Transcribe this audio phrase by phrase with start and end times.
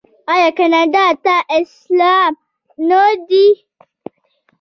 [0.33, 1.35] آیا کاناډا ته
[1.81, 2.31] سلام
[2.89, 3.47] نه دی؟